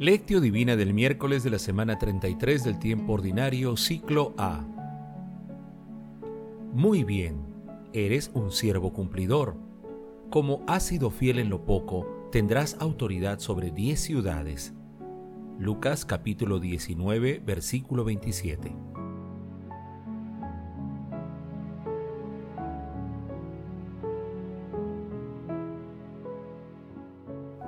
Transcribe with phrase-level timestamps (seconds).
[0.00, 4.64] Lectio Divina del miércoles de la semana 33 del tiempo ordinario, ciclo A.
[6.72, 7.40] Muy bien,
[7.92, 9.56] eres un siervo cumplidor.
[10.30, 14.72] Como has sido fiel en lo poco, tendrás autoridad sobre diez ciudades.
[15.58, 18.72] Lucas capítulo 19, versículo 27.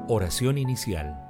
[0.06, 1.29] Oración inicial.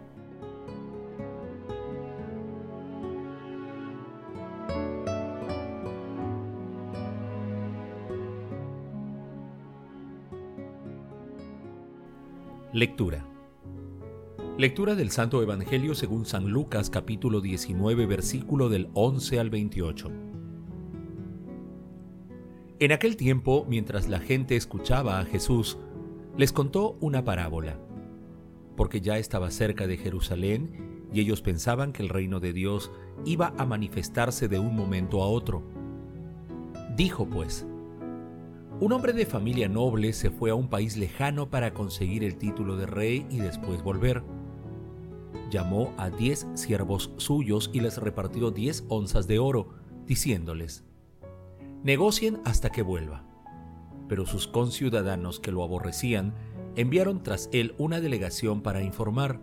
[12.81, 13.23] Lectura.
[14.57, 20.11] Lectura del Santo Evangelio según San Lucas capítulo 19 versículo del 11 al 28.
[22.79, 25.77] En aquel tiempo, mientras la gente escuchaba a Jesús,
[26.37, 27.77] les contó una parábola,
[28.75, 32.91] porque ya estaba cerca de Jerusalén y ellos pensaban que el reino de Dios
[33.25, 35.61] iba a manifestarse de un momento a otro.
[36.95, 37.63] Dijo pues,
[38.81, 42.77] un hombre de familia noble se fue a un país lejano para conseguir el título
[42.77, 44.23] de rey y después volver.
[45.51, 49.69] Llamó a diez siervos suyos y les repartió diez onzas de oro,
[50.07, 50.83] diciéndoles,
[51.83, 53.23] negocien hasta que vuelva.
[54.09, 56.33] Pero sus conciudadanos que lo aborrecían
[56.75, 59.41] enviaron tras él una delegación para informar,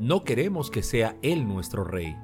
[0.00, 2.16] no queremos que sea él nuestro rey.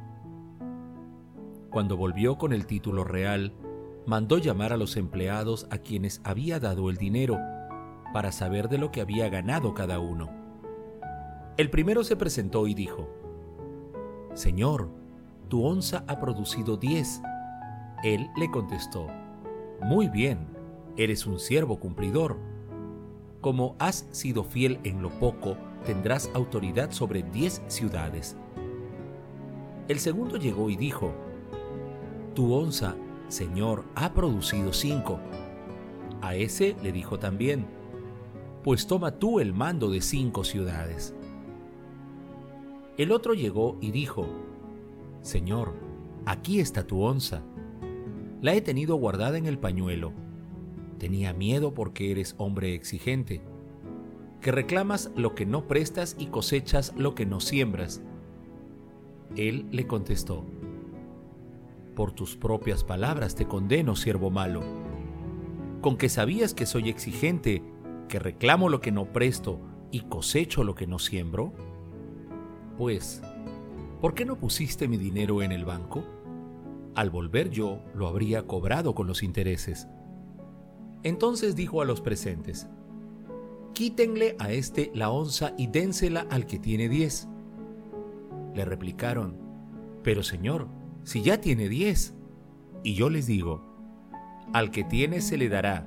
[1.71, 3.55] Cuando volvió con el título real,
[4.07, 7.39] mandó llamar a los empleados a quienes había dado el dinero
[8.13, 10.31] para saber de lo que había ganado cada uno.
[11.57, 13.09] El primero se presentó y dijo,
[14.35, 14.91] Señor,
[15.49, 17.21] tu onza ha producido diez.
[18.03, 19.09] Él le contestó,
[19.83, 20.47] Muy bien,
[20.97, 22.39] eres un siervo cumplidor.
[23.41, 28.37] Como has sido fiel en lo poco, tendrás autoridad sobre diez ciudades.
[29.89, 31.13] El segundo llegó y dijo,
[32.35, 32.95] Tu onza
[33.31, 35.21] Señor, ha producido cinco.
[36.21, 37.65] A ese le dijo también,
[38.65, 41.15] pues toma tú el mando de cinco ciudades.
[42.99, 44.27] El otro llegó y dijo,
[45.23, 45.75] Señor,
[46.27, 47.43] aquí está tu onza.
[48.43, 50.13] La he tenido guardada en el pañuelo.
[50.99, 53.43] Tenía miedo porque eres hombre exigente,
[54.41, 58.03] que reclamas lo que no prestas y cosechas lo que no siembras.
[59.37, 60.45] Él le contestó,
[62.01, 64.63] por tus propias palabras te condeno, siervo malo.
[65.83, 67.63] Con que sabías que soy exigente,
[68.09, 71.53] que reclamo lo que no presto y cosecho lo que no siembro.
[72.79, 73.21] Pues,
[74.01, 76.03] ¿por qué no pusiste mi dinero en el banco?
[76.95, 79.87] Al volver yo lo habría cobrado con los intereses.
[81.03, 82.67] Entonces dijo a los presentes,
[83.75, 87.29] Quítenle a este la onza y dénsela al que tiene diez.
[88.55, 89.37] Le replicaron,
[90.03, 92.15] Pero señor, si ya tiene diez?
[92.83, 93.63] Y yo les digo,
[94.53, 95.87] al que tiene se le dará,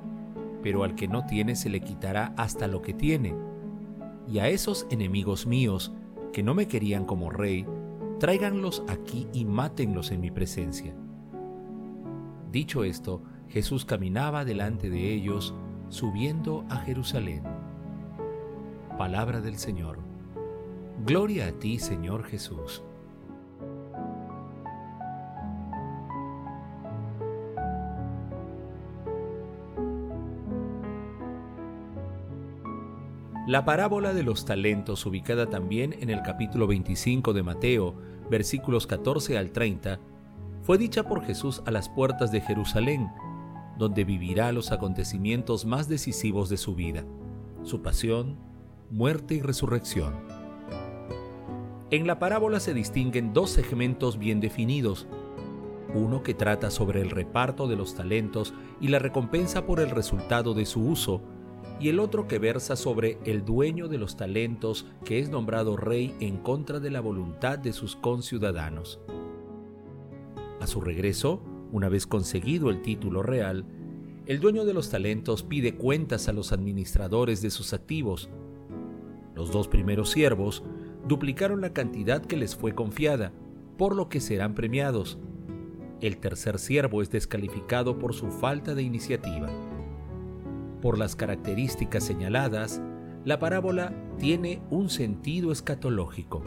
[0.62, 3.36] pero al que no tiene se le quitará hasta lo que tiene.
[4.28, 5.94] Y a esos enemigos míos,
[6.32, 7.66] que no me querían como rey,
[8.20, 10.96] tráiganlos aquí y mátenlos en mi presencia.
[12.52, 15.54] Dicho esto, Jesús caminaba delante de ellos,
[15.90, 17.44] subiendo a Jerusalén.
[18.98, 20.00] Palabra del Señor.
[21.06, 22.84] Gloria a ti, Señor Jesús.
[33.46, 37.94] La parábola de los talentos, ubicada también en el capítulo 25 de Mateo,
[38.30, 40.00] versículos 14 al 30,
[40.62, 43.10] fue dicha por Jesús a las puertas de Jerusalén,
[43.78, 47.04] donde vivirá los acontecimientos más decisivos de su vida,
[47.64, 48.38] su pasión,
[48.90, 50.14] muerte y resurrección.
[51.92, 55.06] En la parábola se distinguen dos segmentos bien definidos,
[55.94, 60.54] uno que trata sobre el reparto de los talentos y la recompensa por el resultado
[60.54, 61.22] de su uso,
[61.80, 66.16] y el otro que versa sobre el dueño de los talentos que es nombrado rey
[66.20, 69.00] en contra de la voluntad de sus conciudadanos.
[70.60, 71.42] A su regreso,
[71.72, 73.66] una vez conseguido el título real,
[74.26, 78.30] el dueño de los talentos pide cuentas a los administradores de sus activos.
[79.36, 80.64] Los dos primeros siervos
[81.06, 83.34] duplicaron la cantidad que les fue confiada,
[83.78, 85.18] por lo que serán premiados.
[86.00, 89.50] El tercer siervo es descalificado por su falta de iniciativa.
[90.84, 92.82] Por las características señaladas,
[93.24, 96.44] la parábola tiene un sentido escatológico.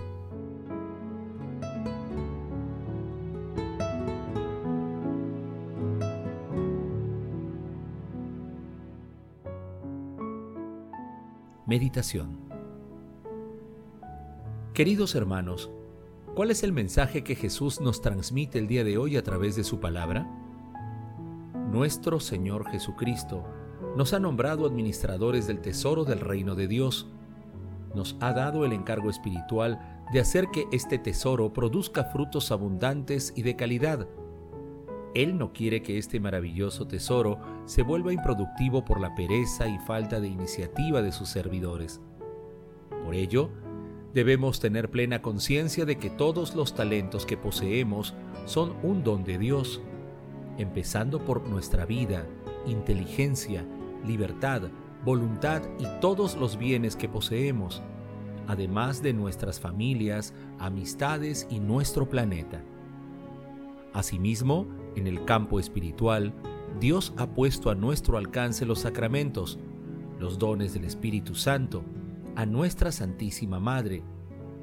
[11.64, 12.36] Meditación
[14.74, 15.70] Queridos hermanos,
[16.34, 19.64] ¿cuál es el mensaje que Jesús nos transmite el día de hoy a través de
[19.64, 20.30] su palabra?
[21.72, 23.55] Nuestro Señor Jesucristo
[23.96, 27.08] nos ha nombrado administradores del tesoro del reino de Dios.
[27.94, 33.42] Nos ha dado el encargo espiritual de hacer que este tesoro produzca frutos abundantes y
[33.42, 34.06] de calidad.
[35.14, 40.20] Él no quiere que este maravilloso tesoro se vuelva improductivo por la pereza y falta
[40.20, 42.00] de iniciativa de sus servidores.
[43.04, 43.50] Por ello,
[44.16, 48.14] Debemos tener plena conciencia de que todos los talentos que poseemos
[48.46, 49.82] son un don de Dios,
[50.56, 52.24] empezando por nuestra vida,
[52.66, 53.66] inteligencia,
[54.04, 54.62] libertad,
[55.04, 57.82] voluntad y todos los bienes que poseemos,
[58.46, 62.62] además de nuestras familias, amistades y nuestro planeta.
[63.92, 66.34] Asimismo, en el campo espiritual,
[66.80, 69.58] Dios ha puesto a nuestro alcance los sacramentos,
[70.18, 71.82] los dones del Espíritu Santo,
[72.34, 74.02] a nuestra Santísima Madre,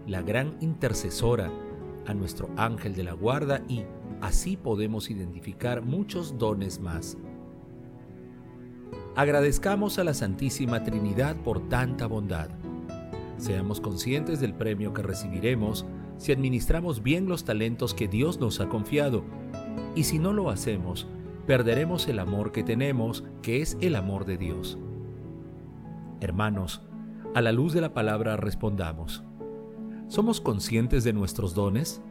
[0.06, 1.52] la gran intercesora,
[2.06, 3.84] a nuestro ángel de la guarda y
[4.22, 7.18] así podemos identificar muchos dones más.
[9.16, 12.50] Agradezcamos a la Santísima Trinidad por tanta bondad.
[13.38, 15.86] Seamos conscientes del premio que recibiremos
[16.18, 19.24] si administramos bien los talentos que Dios nos ha confiado.
[19.96, 21.08] Y si no lo hacemos,
[21.46, 24.80] perderemos el amor que tenemos, que es el amor de Dios.
[26.20, 26.82] Hermanos,
[27.36, 29.24] a la luz de la palabra respondamos.
[30.08, 32.02] ¿Somos conscientes de nuestros dones?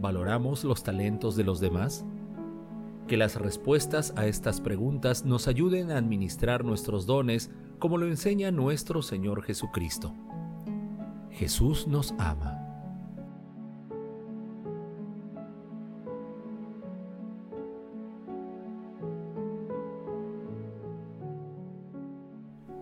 [0.00, 2.04] ¿Valoramos los talentos de los demás?
[3.08, 8.50] Que las respuestas a estas preguntas nos ayuden a administrar nuestros dones como lo enseña
[8.50, 10.14] nuestro Señor Jesucristo.
[11.30, 12.60] Jesús nos ama.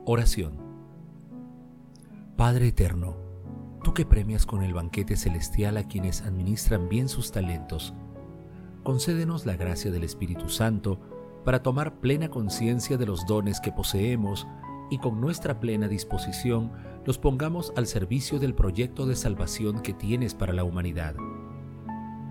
[0.05, 0.63] Oración
[2.37, 3.15] Padre Eterno,
[3.85, 7.95] tú que premias con el banquete celestial a quienes administran bien sus talentos,
[8.83, 10.99] concédenos la gracia del Espíritu Santo
[11.45, 14.47] para tomar plena conciencia de los dones que poseemos
[14.91, 16.73] y con nuestra plena disposición
[17.05, 21.15] los pongamos al servicio del proyecto de salvación que tienes para la humanidad.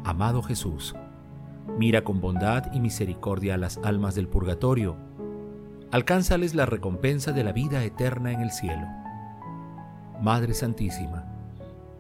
[0.03, 0.95] Amado Jesús,
[1.77, 4.95] mira con bondad y misericordia a las almas del purgatorio,
[5.91, 8.87] alcánzales la recompensa de la vida eterna en el cielo
[10.21, 11.25] Madre Santísima,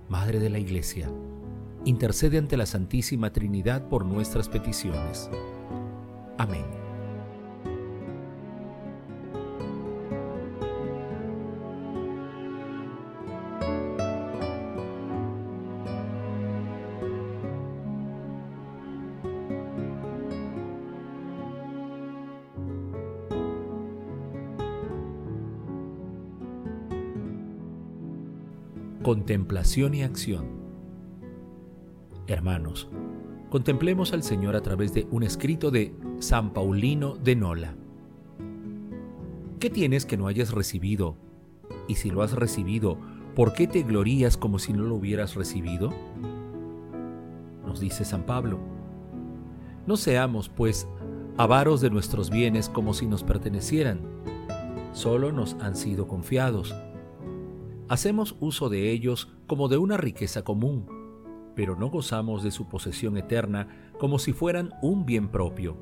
[0.07, 1.09] Madre de la Iglesia,
[1.85, 5.29] intercede ante la Santísima Trinidad por nuestras peticiones.
[6.37, 6.65] Amén.
[29.03, 30.60] Contemplación y acción.
[32.31, 32.87] Hermanos,
[33.49, 37.75] contemplemos al Señor a través de un escrito de San Paulino de Nola.
[39.59, 41.17] ¿Qué tienes que no hayas recibido?
[41.89, 42.97] Y si lo has recibido,
[43.35, 45.93] ¿por qué te glorías como si no lo hubieras recibido?
[47.65, 48.59] Nos dice San Pablo.
[49.85, 50.87] No seamos, pues,
[51.35, 53.99] avaros de nuestros bienes como si nos pertenecieran.
[54.93, 56.73] Solo nos han sido confiados
[57.91, 61.00] hacemos uso de ellos como de una riqueza común,
[61.55, 63.67] pero no gozamos de su posesión eterna
[63.99, 65.77] como si fueran un bien propio.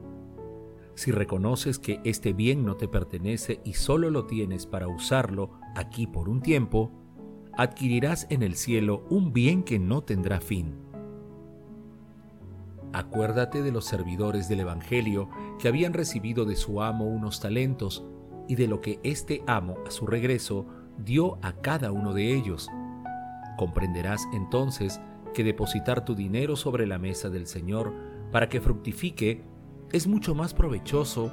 [0.95, 6.07] Si reconoces que este bien no te pertenece y solo lo tienes para usarlo aquí
[6.07, 6.91] por un tiempo,
[7.53, 10.75] adquirirás en el cielo un bien que no tendrá fin.
[12.91, 18.03] Acuérdate de los servidores del Evangelio que habían recibido de su amo unos talentos
[18.47, 20.65] y de lo que este amo a su regreso
[20.97, 22.67] dio a cada uno de ellos.
[23.57, 24.99] Comprenderás entonces
[25.33, 27.93] que depositar tu dinero sobre la mesa del Señor
[28.31, 29.43] para que fructifique
[29.91, 31.31] es mucho más provechoso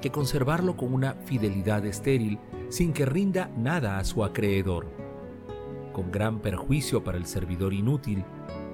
[0.00, 4.86] que conservarlo con una fidelidad estéril sin que rinda nada a su acreedor,
[5.92, 8.24] con gran perjuicio para el servidor inútil,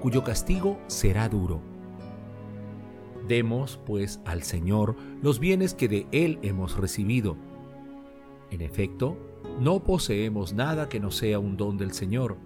[0.01, 1.61] cuyo castigo será duro.
[3.29, 7.37] Demos, pues, al Señor los bienes que de Él hemos recibido.
[8.51, 9.17] En efecto,
[9.61, 12.39] no poseemos nada que no sea un don del Señor,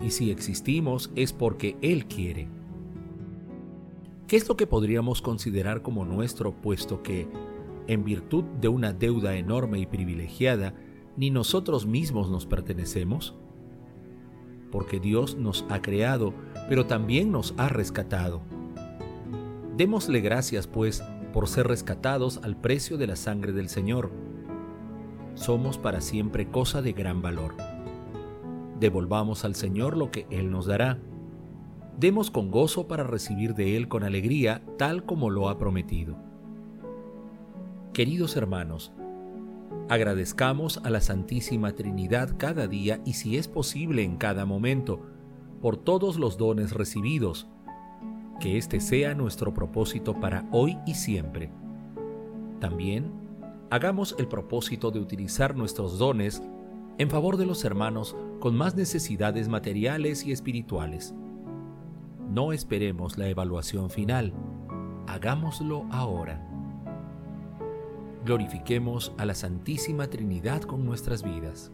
[0.00, 2.48] y si existimos es porque Él quiere.
[4.26, 7.28] ¿Qué es lo que podríamos considerar como nuestro, puesto que,
[7.86, 10.74] en virtud de una deuda enorme y privilegiada,
[11.16, 13.36] ni nosotros mismos nos pertenecemos?
[14.72, 16.34] Porque Dios nos ha creado,
[16.68, 18.42] pero también nos ha rescatado.
[19.76, 24.10] Démosle gracias, pues, por ser rescatados al precio de la sangre del Señor.
[25.34, 27.75] Somos para siempre cosa de gran valor.
[28.80, 30.98] Devolvamos al Señor lo que Él nos dará.
[31.98, 36.16] Demos con gozo para recibir de Él con alegría, tal como lo ha prometido.
[37.94, 38.92] Queridos hermanos,
[39.88, 45.00] agradezcamos a la Santísima Trinidad cada día y si es posible en cada momento,
[45.62, 47.48] por todos los dones recibidos.
[48.40, 51.50] Que este sea nuestro propósito para hoy y siempre.
[52.60, 53.10] También,
[53.70, 56.42] hagamos el propósito de utilizar nuestros dones
[56.98, 61.14] en favor de los hermanos con más necesidades materiales y espirituales.
[62.28, 64.32] No esperemos la evaluación final,
[65.06, 66.46] hagámoslo ahora
[68.26, 71.70] glorifiquemos a la Santísima Trinidad con nuestras vidas.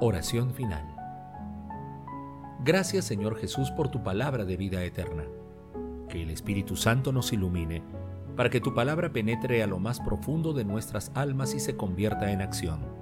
[0.00, 0.84] Oración final.
[2.64, 5.22] Gracias Señor Jesús por tu palabra de vida eterna.
[6.08, 7.82] Que el Espíritu Santo nos ilumine
[8.36, 12.32] para que tu palabra penetre a lo más profundo de nuestras almas y se convierta
[12.32, 13.01] en acción.